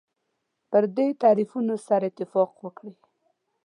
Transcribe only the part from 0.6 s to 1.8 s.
پر دې تعریفونو